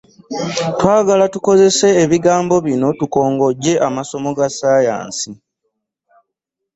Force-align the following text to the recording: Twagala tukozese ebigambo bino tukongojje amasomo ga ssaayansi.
Twagala 0.73 1.23
tukozese 1.33 1.87
ebigambo 2.03 2.55
bino 2.65 2.87
tukongojje 2.99 3.73
amasomo 3.87 4.29
ga 4.37 4.47
ssaayansi. 4.51 5.29